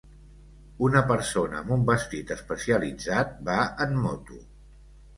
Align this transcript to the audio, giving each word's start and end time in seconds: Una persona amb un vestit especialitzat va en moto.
Una 0.87 1.03
persona 1.11 1.61
amb 1.61 1.75
un 1.77 1.85
vestit 1.91 2.35
especialitzat 2.39 3.39
va 3.53 3.63
en 3.89 3.99
moto. 4.09 4.45